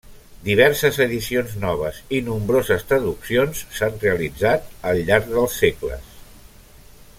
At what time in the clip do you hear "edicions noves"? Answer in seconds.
1.03-1.99